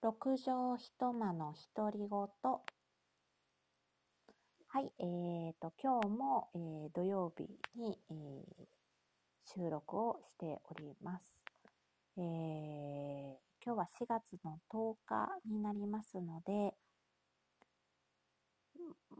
[0.00, 2.08] 六畳一間の独り言。
[2.08, 2.30] は
[4.80, 8.20] い、えーと、今日も、えー、土曜日に、えー、
[9.60, 11.44] 収録をしております。
[12.16, 12.22] えー、
[13.64, 16.76] 今日は4月の10日になりますので、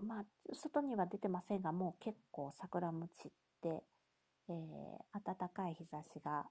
[0.01, 0.25] まあ、
[0.55, 3.31] 外には出てませんが、もう結構桜も散っ
[3.63, 3.83] て、
[4.49, 4.55] えー、
[5.25, 6.47] 暖かい日差しが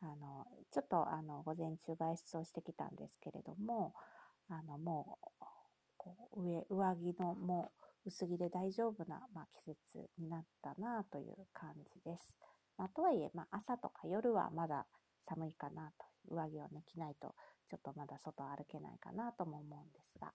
[0.00, 3.94] あの、ちょっとあの、午前中外出をしてきたんですけれども、
[4.48, 5.44] あの、もう、
[5.96, 7.72] こう、上、上着のも
[8.04, 12.36] う薄着で大丈夫な、まあ、季節になったなという感じです。
[12.76, 14.86] まあ、とはいえ、まあ、朝とか夜はまだ
[15.26, 17.34] 寒いかなと、上着を抜きないと、
[17.68, 20.32] ちょっとまだ外歩けないかなとも思うんですが、は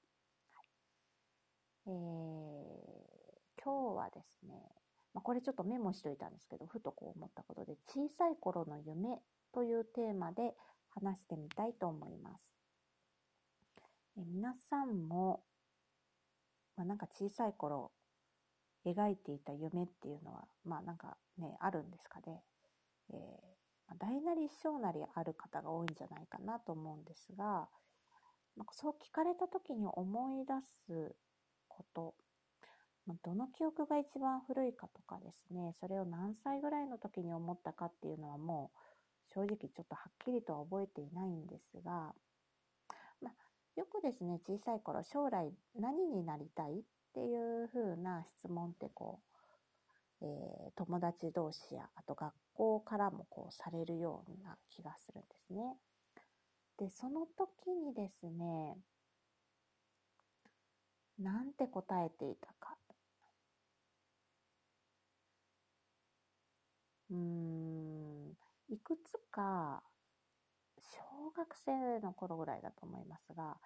[1.85, 4.55] い、えー、今日はですね、
[5.13, 9.21] まあ、これちょっとメモしといたんですけど、ふとこう思ったことで、小さい頃の夢
[9.53, 10.53] というテーマで
[10.89, 12.53] 話してみたいと思います。
[14.17, 15.43] え皆さんも、
[16.75, 17.91] まあ、なんか小さい頃
[18.85, 22.43] 描いていた夢っていうのは、まあなんかね、あるんですかね。
[23.09, 27.67] えー、大なり小なりある方が多いんじゃないかなと思うんですが、
[28.55, 30.53] まあ、そう聞かれた時に思い出
[30.87, 31.15] す
[31.67, 32.15] こと、
[33.05, 38.77] まあ、どの記憶が一番古いかとかですね、それを何歳ぐらいの時に思ったかっていうのはもう
[39.33, 42.13] 正直ちょっとはっきりとは覚えていないんですが、
[43.21, 43.33] まあ、
[43.75, 49.19] よくですね、小さい頃将来何になりたいっていう風な質問ってこ
[50.21, 55.77] う、えー、友達同士や、あと学校からもこうされるような気がするんですね。
[56.77, 58.77] で、その時にですね、
[61.19, 62.75] なんて答えていたか。
[67.11, 67.60] うん、
[68.83, 69.83] くつか、
[70.77, 73.57] 小学生の頃ぐらいだと思いますが、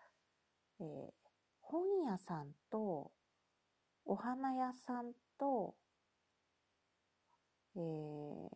[0.80, 1.12] えー、
[1.62, 3.12] 本屋さんと、
[4.06, 5.76] お花屋さんと、
[7.76, 8.50] えー、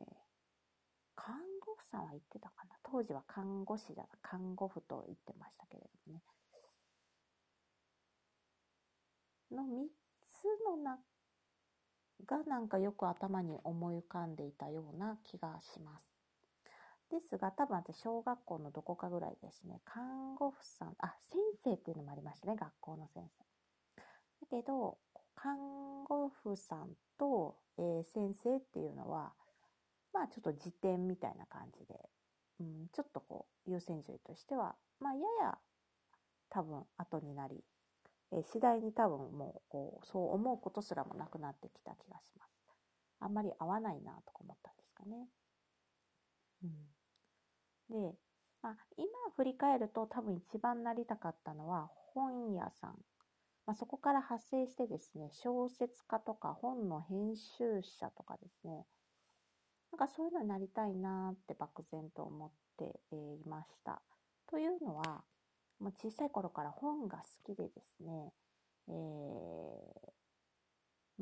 [1.15, 2.75] 看護婦さんは行ってたかな？
[2.83, 6.23] 当時は看護師じゃな看護婦と言ってましたけれどもね。
[9.51, 10.99] の3つの中
[12.25, 16.08] がなんかよく頭に思い浮かんでいたような気がします。
[17.09, 23.43] ですが、多分私、小学校のどこかぐらいですね、看護婦さん、あ、先生っていうのもありましたね、学校の先生。
[24.41, 24.97] だけど、
[25.35, 29.33] 看護婦さんと、えー、先生っていうのは、
[30.13, 32.09] まあちょっと辞典みたいな感じで、
[32.59, 35.57] うん、ちょっとこう、優先順位としては、まあやや
[36.49, 37.63] 多分後になり、
[38.31, 42.51] えー、次第に多分もうこう、そう思うことすらもなくなってきた気がします。
[43.21, 45.27] あんまり合わないなとか思ったんですかね。
[46.63, 46.98] うん。
[47.89, 48.15] で、
[48.61, 52.95] まあ、今振り返ると多分一番なりたかったのは本屋さん。
[53.65, 58.85] まあ、そこから派生してですね、小説家とか本の編集者とかですね、
[59.91, 64.01] なんかそういうのになりたいなって漠然と思っていました。
[64.49, 65.21] というのは、
[65.79, 68.33] もう小さい頃から本が好きでですね、
[68.87, 68.95] えー、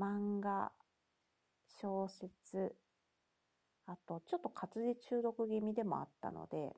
[0.02, 0.72] 漫画、
[1.82, 2.74] 小説、
[3.88, 6.76] あと、ちょっと活字中毒気味でもあったので、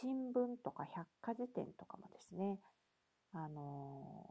[0.00, 2.58] 新聞とか百科事典とかもですね、
[3.32, 4.28] あの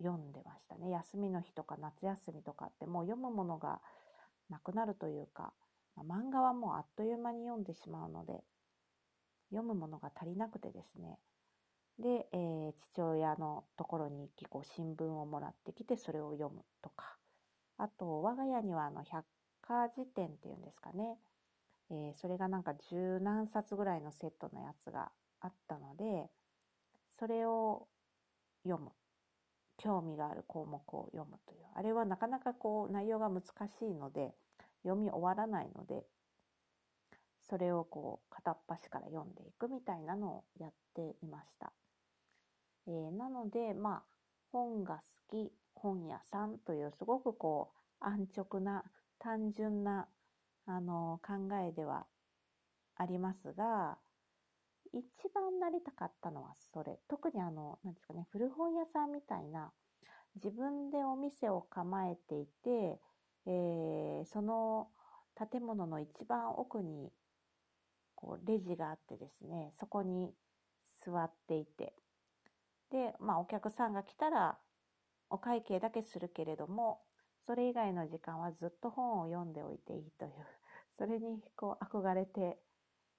[0.00, 0.90] ー、読んでましたね。
[0.90, 3.80] 休みの日とか夏休みとかってもう読むものが
[4.48, 5.52] なくなるというか、
[5.94, 8.42] ま、漫画はもうあっという間に読んでしまうので、
[9.50, 11.18] 読むものが足りなくてですね。
[11.98, 17.18] で、えー、父親のところに行き、こう新聞をもらってきてそれを読むとか、
[17.76, 19.26] あと、我が家にはあの百
[19.70, 21.16] カー辞典っていうんですかね。
[21.92, 26.28] えー、それがなんか十何冊ぐらいのセットのやつがあったので、
[27.16, 27.86] それを
[28.64, 28.90] 読む。
[29.78, 31.60] 興味がある項目を読むという。
[31.76, 34.34] あれはなかなかこう内容が難しいので、
[34.82, 36.02] 読み終わらないので、
[37.48, 41.72] それをこう片っ端から読んでいくみたいなのをやっていました。
[42.88, 44.02] えー、なので、まあ、
[44.50, 47.70] 本が好き、本屋さんというすごくこ
[48.02, 48.82] う安直な
[49.20, 50.08] 単純な、
[50.66, 52.06] あの、考えでは
[52.96, 53.98] ありますが、
[54.92, 56.98] 一番なりたかったのはそれ。
[57.06, 59.72] 特にあの、なんですかね、古本屋さんみたいな、
[60.34, 63.00] 自分でお店を構えていて、
[63.46, 64.88] えー、その
[65.50, 67.12] 建物の一番奥に、
[68.14, 70.34] こう、レジがあってですね、そこに
[71.04, 71.94] 座っていて、
[72.90, 74.58] で、まあ、お客さんが来たら、
[75.30, 77.00] お会計だけするけれども、
[77.46, 80.32] それ以外の時間はずっと本を読んでおいていいという、
[80.96, 82.58] それにこう憧れて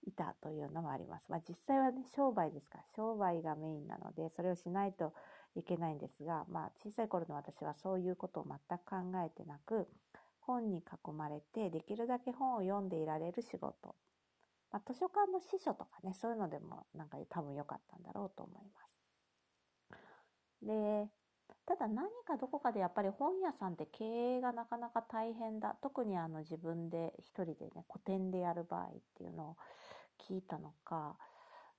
[0.03, 1.31] いたというのもあります。
[1.31, 5.13] まあ、実際はね、商売ですから、商売がメインなので、それをしないと
[5.55, 9.87] いけないんですが、まあ、小さい頃の私はそういうことを全く考えてなく、
[10.41, 13.95] 本に囲まれて、できるだけ本を読んでいられる仕事。
[14.71, 18.97] まあ、図書館の司書とかね、そういうのでもなんか多分良かったんだろうと思います。
[20.61, 21.09] で、
[21.71, 25.77] ただ何かどこかでやっぱり本屋さんって経営がなかなか大変だ。
[25.81, 29.55] 特にあの自分で一人でね、個展でやる場合っていうのを
[30.19, 31.15] 聞いたのか、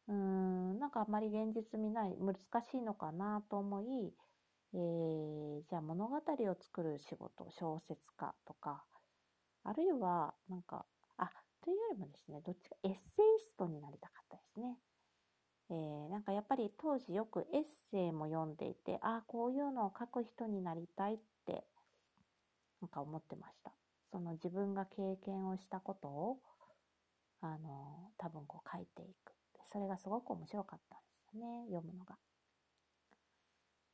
[0.08, 4.14] うーん、なんかあんまり現実見ない、難しいのかなと思い、
[4.72, 8.82] えー、じゃあ物語を作る仕事、小説家とか、
[9.62, 10.86] あるいは、なんか、
[11.18, 11.30] あ、
[11.62, 12.98] というよりもですね、どっちかエッセイ
[13.46, 14.78] ストになりたかったですね。
[15.70, 21.64] えー、なんかやっぱり当時よくエッセイも読んでいて、ああ、こういうのを書く人になりたいって、
[22.80, 23.72] なんか思ってました。
[24.10, 26.38] その自分が経験をしたことを、
[27.40, 29.32] あの、多分こう書いていく。
[29.72, 32.16] それがすごく面白かったんですよね、読むのが。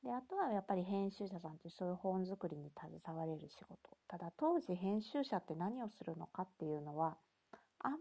[0.03, 3.79] で、あとはやっぱり編集者さんってそういう本作りに携われる仕事。
[4.09, 7.17] ただ当時編集者って何をするのかっていうのは、
[7.81, 7.93] あん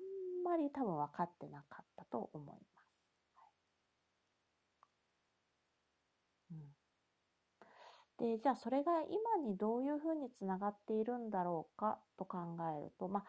[0.43, 2.87] まり多分分かってなかったと思います。
[6.51, 6.57] うん、
[8.19, 12.37] で、じゃあそれが今にどういうふうにつながっているんだろうかと考
[12.77, 13.25] えると、まあ、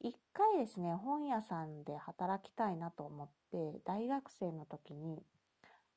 [0.00, 5.22] 一回ですね、本屋さんで働きたいなと思って、大学生の時に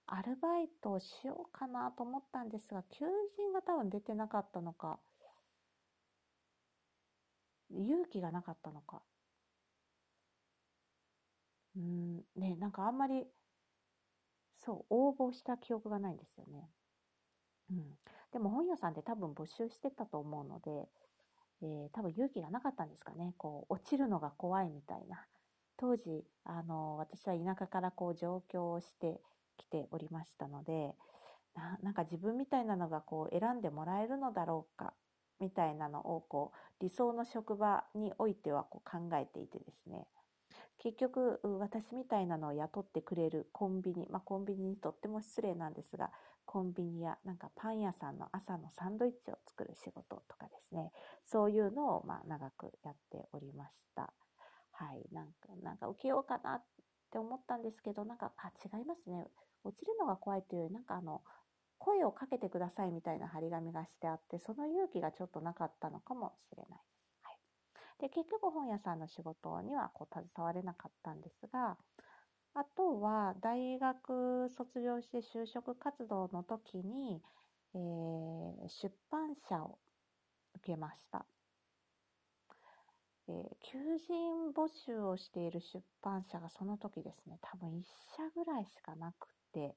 [0.08, 3.06] アルバイトをしようかなと思ったんですが、求
[3.38, 5.00] 人が多分出てなかったのか、
[7.72, 9.02] 勇気がなかったのか。
[11.76, 13.26] うん、ね、なんかあんまり、
[14.54, 16.70] そう、応募した記憶がないんですよね。
[17.72, 17.98] うん。
[18.32, 20.88] でも本屋さんで多分募集してたと思うので、
[21.62, 23.34] えー、多分勇気がなかったんですかね。
[23.38, 25.26] こう、落ちるのが怖いみたいな。
[25.78, 29.22] 当時、あの、私は田舎からこう上京をして
[29.58, 30.96] きておりましたので、
[31.56, 34.94] ななんか自分みたいなのがこう選んでもらえるのだろうか、
[35.40, 40.08] みたいなのをこう理想の職場においてはこう考えていてですね。
[40.78, 46.10] 結局、私みたいなのを雇ってくれるコンビニ、まあ、コンビニにとっても失礼なんですが、
[46.50, 50.92] コンビニやなんかパン屋さんの朝のサンドイッチを作る仕事とかですね、
[51.24, 54.12] そういうのをまあ長くやっておりました。
[54.72, 55.32] はい、なんか、
[55.62, 56.64] なんか受けようかなっ
[57.12, 59.28] て思ったんですけど、なんか、あ、違いますね。
[59.64, 61.22] 落ちるのが怖いというより、なんかあの、
[61.78, 66.80] 声をかけてくださいみたいな張り紙がしてあって、その勇気がちょっとなかったのかもしれない
[68.00, 71.78] で、結局本屋さんの仕事にはこう携われなかったんですが、
[72.60, 77.22] あとは大学卒業して就職活動の時に、
[77.74, 79.78] えー、出版社を
[80.56, 81.26] 受けました。
[83.30, 87.84] えー、求人募集をしている出版社がその時ですね、多分1
[88.18, 89.74] 社ぐらいしかなくて、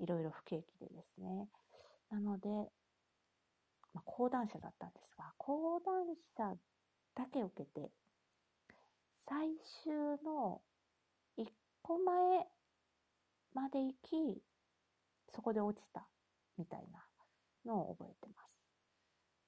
[0.00, 1.46] いろいろ不景気でですね。
[2.10, 2.48] なので、
[3.92, 6.06] まあ、講談社だったんですが、講談
[6.38, 6.56] 社
[7.14, 7.90] だけ受けて、
[9.28, 9.48] 最
[9.84, 9.92] 終
[10.24, 10.62] の
[11.86, 12.46] 1個前
[13.54, 14.42] まで行き、
[15.32, 16.04] そこで落ちた
[16.58, 17.04] みたいな
[17.64, 18.62] のを覚えてます。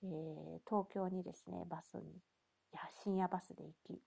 [0.04, 2.04] えー、東京にですね、バスに、い
[2.72, 4.00] や、深夜バスで行き、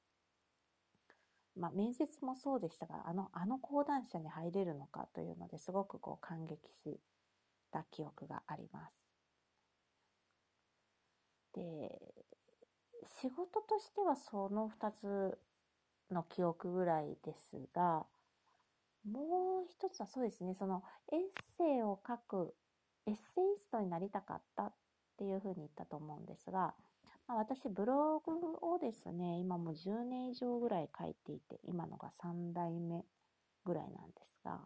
[1.58, 6.98] まあ、面接もそうでしたが、あの、あの講談社に入れるのかというのですごくこう感激し
[7.70, 8.96] た記憶があります。
[11.54, 12.00] で、
[13.22, 15.38] 仕事としてはその2つ
[16.14, 18.06] の記憶ぐらいですが、
[19.06, 21.20] もう一つはそうですね、そのエッ
[21.58, 22.54] セイを書く、
[23.08, 24.74] エッセイストになりたかったっ
[25.18, 26.74] ていうふうに言ったと思うんですが、
[27.28, 28.32] まあ、私ブログ
[28.62, 33.06] をですね、今もう10年以上ぐらい書いていて、今のが3代目
[33.66, 34.60] ぐらいなんですが、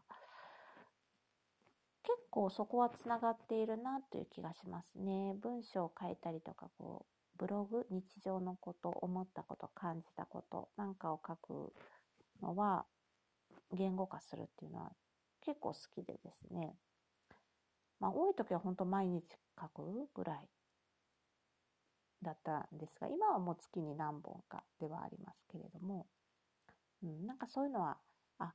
[2.03, 5.33] 結構そこはつながっているなという気がしますね。
[5.41, 11.73] 文章を書いたりとか、こう、ブログ、日常のこと、思ったこと、感じたことなんかを書く
[12.41, 12.85] のは、
[13.73, 14.91] 言語化するっていうのは
[15.41, 16.75] 結構好きでですね。
[17.99, 19.23] まあ、多い時は本当毎日
[19.59, 20.49] 書くぐらい
[22.21, 26.07] だったんですが、今はもう月に何本かではありますけれども、
[27.03, 27.97] うん、なんかそういうのは、
[28.39, 28.53] あ、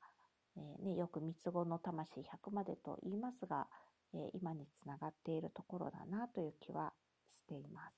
[0.57, 3.67] えー、ね、よく三つ子の魂100までと言いますが、
[4.13, 6.93] えー、今につながっているところだなという気は
[7.29, 7.95] しています。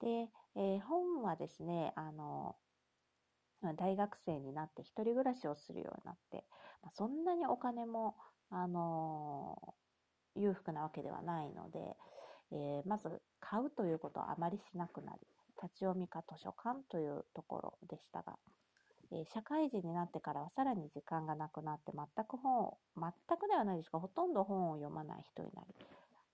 [0.00, 2.56] で、えー、本はですね、あの、
[3.76, 6.44] 大学生になって一人暮らしをするようになって、
[6.82, 8.14] まあ、そんなにお金も、
[8.50, 9.74] あの
[10.34, 11.96] 裕福なわけではないので、
[12.52, 15.18] えー、まず買うということはあまりしなくなり、
[15.62, 18.36] 立ち読みか図書館というところでしたが、
[19.10, 25.66] えー、社会人になってからはさらに時間がなくなって全く本を、全くではないですが、ほとんど本を読まない人になる。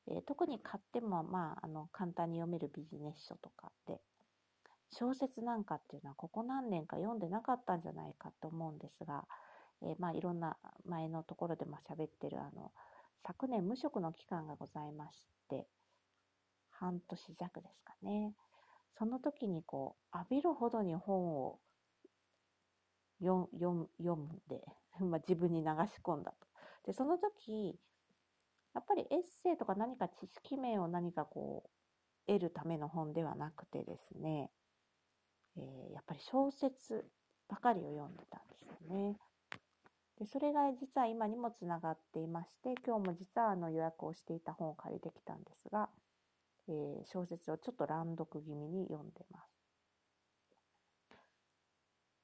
[0.06, 4.00] えー、特に買っても、まあ、あの、簡単に読めるビジネス書とかで、
[4.96, 9.24] 小説なんかっていうのはここ何年か読んでなかったんじゃないかと思うんですが、
[9.82, 12.70] えー、まあ、いろんな前のところでも喋ってる、あの、
[13.26, 15.66] 昨年無職の期間がございまして、
[16.70, 18.34] 半年弱ですかね。
[18.96, 21.58] その時にこう、浴びるほどに本を
[23.20, 23.48] 読
[23.98, 24.64] 読んで、
[25.00, 26.46] まあ、自分に流し込んだと。
[26.84, 27.78] で、その時、
[28.74, 31.70] やっぱりエッセイとか何か知識面を何かこう、
[32.26, 34.50] 得るための本ではなくてですね、
[35.56, 37.04] えー、やっぱり小説
[37.48, 39.16] ばかりを読んでたんですよね。
[40.18, 45.88] でそれが実は今にもつながっていまして、今日も実はあの予約をしていた本を借りてきたんですが、
[46.68, 49.54] えー、小説をちょっと乱読気味に読んでます。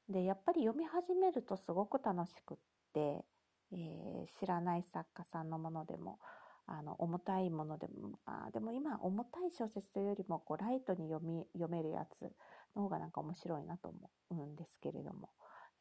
[0.08, 2.56] で、やっぱり読み始めるとすごく楽しくっ
[2.94, 3.24] て、
[3.72, 6.18] えー、知らない作家さんのものでも、
[6.66, 12.32] あの、重たいものでも、あでも今、重たい小説というよりも、こう、ライトに読み、読めるやつ
[12.76, 13.92] の方がなんか面白いなと
[14.30, 15.30] 思うんですけれども、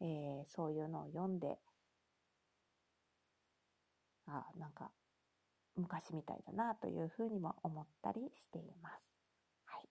[0.01, 1.57] えー、そういうのを読んで、
[4.27, 4.91] あなんか、
[5.75, 9.01] 昔みたいだなというふうにも思ったりしています。
[9.65, 9.87] はい。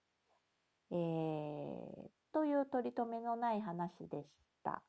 [0.91, 4.81] えー、という取り留めのない話でした。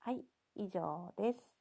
[0.00, 0.24] はい、
[0.56, 1.59] 以上です。